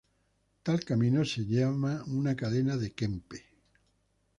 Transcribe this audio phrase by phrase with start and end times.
[0.63, 3.45] Tal camino se llama una cadena de Kempe.